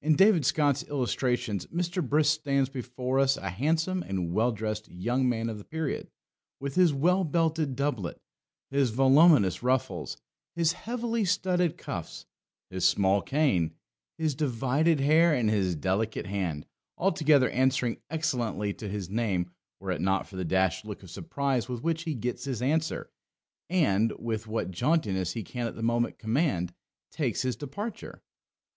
In 0.00 0.14
David 0.14 0.46
Scott's 0.46 0.84
Illustrations 0.84 1.66
Mr. 1.66 2.00
Brisk 2.08 2.38
stands 2.42 2.68
before 2.68 3.18
us 3.18 3.36
a 3.36 3.50
handsome 3.50 4.04
and 4.04 4.32
well 4.32 4.52
dressed 4.52 4.86
young 4.88 5.28
man 5.28 5.48
of 5.48 5.58
the 5.58 5.64
period, 5.64 6.08
with 6.60 6.76
his 6.76 6.92
well 6.94 7.24
belted 7.24 7.74
doublet, 7.74 8.20
his 8.70 8.90
voluminous 8.90 9.64
ruffles, 9.64 10.16
his 10.54 10.74
heavily 10.74 11.24
studded 11.24 11.76
cuffs, 11.76 12.24
his 12.70 12.84
small 12.84 13.20
cane, 13.20 13.74
his 14.16 14.36
divided 14.36 15.00
hair, 15.00 15.34
and 15.34 15.50
his 15.50 15.74
delicate 15.74 16.26
hand, 16.26 16.66
altogether 16.96 17.50
answering 17.50 17.98
excellently 18.08 18.72
to 18.74 18.88
his 18.88 19.10
name, 19.10 19.50
were 19.80 19.90
it 19.90 20.00
not 20.00 20.28
for 20.28 20.36
the 20.36 20.44
dashed 20.44 20.84
look 20.84 21.02
of 21.02 21.10
surprise 21.10 21.68
with 21.68 21.82
which 21.82 22.04
he 22.04 22.14
gets 22.14 22.44
his 22.44 22.62
answer, 22.62 23.10
and, 23.68 24.12
with 24.20 24.46
what 24.46 24.70
jauntiness 24.70 25.32
he 25.32 25.42
can 25.42 25.66
at 25.66 25.74
the 25.74 25.82
moment 25.82 26.16
command, 26.16 26.72
takes 27.10 27.42
his 27.42 27.56
departure. 27.56 28.22